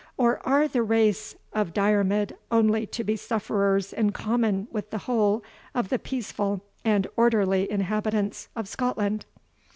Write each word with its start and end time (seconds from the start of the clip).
or 0.17 0.39
are 0.47 0.67
the 0.67 0.81
race 0.81 1.35
of 1.53 1.75
Diarmid 1.75 2.35
only 2.49 2.87
to 2.87 3.03
be 3.03 3.15
sufferers 3.15 3.93
in 3.93 4.11
common 4.11 4.67
with 4.71 4.89
the 4.89 4.97
whole 4.97 5.43
of 5.75 5.89
the 5.89 5.99
peaceful 5.99 6.65
and 6.83 7.05
orderly 7.15 7.69
inhabitants 7.69 8.49
of 8.55 8.67
Scotland?" 8.67 9.27